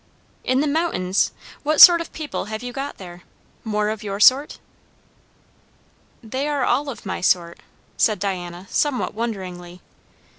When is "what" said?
1.61-1.79